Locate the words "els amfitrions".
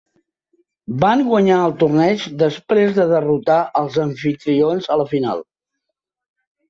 3.83-4.93